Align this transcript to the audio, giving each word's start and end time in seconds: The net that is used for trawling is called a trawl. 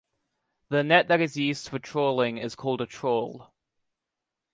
The 0.69 0.83
net 0.83 1.09
that 1.09 1.21
is 1.21 1.37
used 1.37 1.69
for 1.69 1.77
trawling 1.77 2.39
is 2.39 2.55
called 2.55 2.81
a 2.81 2.87
trawl. 2.87 3.53